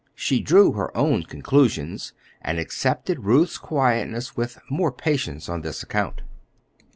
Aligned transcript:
She 0.15 0.41
drew 0.41 0.71
her 0.71 0.89
own 0.97 1.25
conclusions, 1.25 2.13
and 2.41 2.57
accepted 2.57 3.23
Ruth's 3.23 3.59
quietness 3.59 4.35
with 4.35 4.57
more 4.67 4.91
patience 4.91 5.47
on 5.47 5.61
this 5.61 5.83
account. 5.83 6.21